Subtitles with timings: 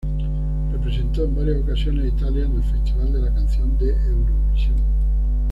[0.71, 4.77] Representó en varias ocasiones a Italia en el Festival de la Canción de Eurovisión.